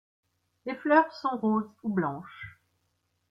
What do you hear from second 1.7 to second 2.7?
ou blanches.